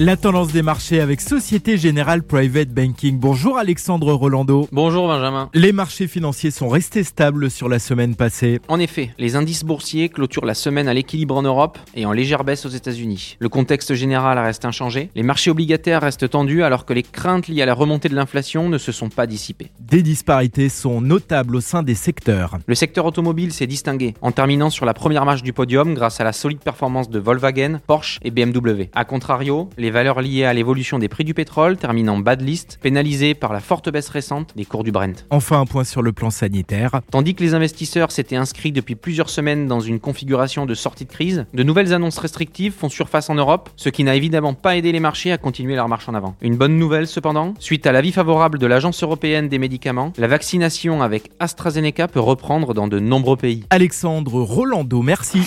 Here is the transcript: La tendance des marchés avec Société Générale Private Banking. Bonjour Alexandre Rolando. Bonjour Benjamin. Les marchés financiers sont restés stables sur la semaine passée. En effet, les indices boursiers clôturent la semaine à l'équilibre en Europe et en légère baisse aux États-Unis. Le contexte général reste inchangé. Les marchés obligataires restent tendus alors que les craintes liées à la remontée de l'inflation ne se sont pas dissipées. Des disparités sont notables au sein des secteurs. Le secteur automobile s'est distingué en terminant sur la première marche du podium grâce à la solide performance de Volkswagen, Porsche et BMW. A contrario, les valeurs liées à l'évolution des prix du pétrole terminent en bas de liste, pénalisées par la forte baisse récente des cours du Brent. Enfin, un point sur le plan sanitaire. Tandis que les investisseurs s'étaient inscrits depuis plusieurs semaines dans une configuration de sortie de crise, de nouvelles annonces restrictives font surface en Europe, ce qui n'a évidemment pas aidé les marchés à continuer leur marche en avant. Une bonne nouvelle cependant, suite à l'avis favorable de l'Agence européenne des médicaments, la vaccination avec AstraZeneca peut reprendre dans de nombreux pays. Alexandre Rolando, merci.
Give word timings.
La 0.00 0.16
tendance 0.16 0.52
des 0.52 0.62
marchés 0.62 1.00
avec 1.00 1.20
Société 1.20 1.76
Générale 1.76 2.22
Private 2.22 2.68
Banking. 2.68 3.18
Bonjour 3.18 3.58
Alexandre 3.58 4.12
Rolando. 4.12 4.68
Bonjour 4.70 5.08
Benjamin. 5.08 5.50
Les 5.54 5.72
marchés 5.72 6.06
financiers 6.06 6.52
sont 6.52 6.68
restés 6.68 7.02
stables 7.02 7.50
sur 7.50 7.68
la 7.68 7.80
semaine 7.80 8.14
passée. 8.14 8.60
En 8.68 8.78
effet, 8.78 9.10
les 9.18 9.34
indices 9.34 9.64
boursiers 9.64 10.08
clôturent 10.08 10.44
la 10.44 10.54
semaine 10.54 10.86
à 10.86 10.94
l'équilibre 10.94 11.36
en 11.36 11.42
Europe 11.42 11.78
et 11.96 12.06
en 12.06 12.12
légère 12.12 12.44
baisse 12.44 12.64
aux 12.64 12.68
États-Unis. 12.68 13.38
Le 13.40 13.48
contexte 13.48 13.94
général 13.94 14.38
reste 14.38 14.64
inchangé. 14.64 15.10
Les 15.16 15.24
marchés 15.24 15.50
obligataires 15.50 16.02
restent 16.02 16.30
tendus 16.30 16.62
alors 16.62 16.84
que 16.84 16.92
les 16.92 17.02
craintes 17.02 17.48
liées 17.48 17.62
à 17.62 17.66
la 17.66 17.74
remontée 17.74 18.08
de 18.08 18.14
l'inflation 18.14 18.68
ne 18.68 18.78
se 18.78 18.92
sont 18.92 19.08
pas 19.08 19.26
dissipées. 19.26 19.72
Des 19.80 20.02
disparités 20.02 20.68
sont 20.68 21.00
notables 21.00 21.56
au 21.56 21.60
sein 21.60 21.82
des 21.82 21.96
secteurs. 21.96 22.58
Le 22.68 22.74
secteur 22.76 23.04
automobile 23.04 23.52
s'est 23.52 23.66
distingué 23.66 24.14
en 24.20 24.30
terminant 24.30 24.70
sur 24.70 24.86
la 24.86 24.94
première 24.94 25.24
marche 25.24 25.42
du 25.42 25.52
podium 25.52 25.94
grâce 25.94 26.20
à 26.20 26.24
la 26.24 26.32
solide 26.32 26.60
performance 26.60 27.10
de 27.10 27.18
Volkswagen, 27.18 27.80
Porsche 27.84 28.20
et 28.22 28.30
BMW. 28.30 28.90
A 28.94 29.04
contrario, 29.04 29.68
les 29.76 29.87
valeurs 29.90 30.20
liées 30.20 30.44
à 30.44 30.52
l'évolution 30.52 30.98
des 30.98 31.08
prix 31.08 31.24
du 31.24 31.34
pétrole 31.34 31.76
terminent 31.76 32.14
en 32.14 32.18
bas 32.18 32.36
de 32.36 32.44
liste, 32.44 32.78
pénalisées 32.82 33.34
par 33.34 33.52
la 33.52 33.60
forte 33.60 33.90
baisse 33.90 34.08
récente 34.08 34.52
des 34.56 34.64
cours 34.64 34.84
du 34.84 34.92
Brent. 34.92 35.26
Enfin, 35.30 35.60
un 35.60 35.66
point 35.66 35.84
sur 35.84 36.02
le 36.02 36.12
plan 36.12 36.30
sanitaire. 36.30 37.00
Tandis 37.10 37.34
que 37.34 37.42
les 37.42 37.54
investisseurs 37.54 38.12
s'étaient 38.12 38.36
inscrits 38.36 38.72
depuis 38.72 38.94
plusieurs 38.94 39.30
semaines 39.30 39.66
dans 39.66 39.80
une 39.80 40.00
configuration 40.00 40.66
de 40.66 40.74
sortie 40.74 41.04
de 41.04 41.10
crise, 41.10 41.46
de 41.54 41.62
nouvelles 41.62 41.92
annonces 41.92 42.18
restrictives 42.18 42.72
font 42.72 42.88
surface 42.88 43.30
en 43.30 43.34
Europe, 43.34 43.70
ce 43.76 43.88
qui 43.88 44.04
n'a 44.04 44.14
évidemment 44.14 44.54
pas 44.54 44.76
aidé 44.76 44.92
les 44.92 45.00
marchés 45.00 45.32
à 45.32 45.38
continuer 45.38 45.74
leur 45.74 45.88
marche 45.88 46.08
en 46.08 46.14
avant. 46.14 46.36
Une 46.40 46.56
bonne 46.56 46.76
nouvelle 46.76 47.06
cependant, 47.06 47.54
suite 47.58 47.86
à 47.86 47.92
l'avis 47.92 48.12
favorable 48.12 48.58
de 48.58 48.66
l'Agence 48.66 49.02
européenne 49.02 49.48
des 49.48 49.58
médicaments, 49.58 50.12
la 50.18 50.26
vaccination 50.26 51.02
avec 51.02 51.30
AstraZeneca 51.38 52.08
peut 52.08 52.20
reprendre 52.20 52.74
dans 52.74 52.88
de 52.88 52.98
nombreux 52.98 53.36
pays. 53.36 53.64
Alexandre 53.70 54.40
Rolando, 54.42 55.02
merci. 55.02 55.46